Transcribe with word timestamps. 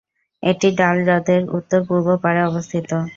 এটি 0.43 0.67
ডাল 0.79 0.97
হ্রদের 1.05 1.41
উত্তর-পূর্ব 1.57 2.07
পাড়ে 2.23 2.41
অবস্থিত।। 2.49 2.89